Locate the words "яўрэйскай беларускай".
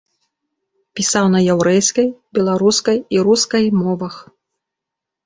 1.53-2.97